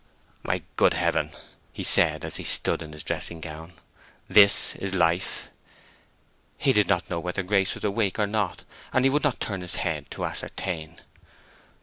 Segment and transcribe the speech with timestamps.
[0.41, 1.29] "My good Heaven!"
[1.71, 3.73] he said, as he stood in his dressing gown.
[4.27, 5.49] "This is life!"
[6.57, 9.61] He did not know whether Grace was awake or not, and he would not turn
[9.61, 11.01] his head to ascertain.